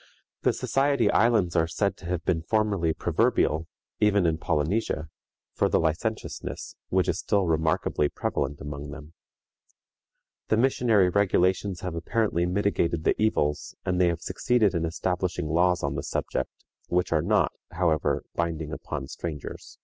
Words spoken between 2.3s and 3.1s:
formerly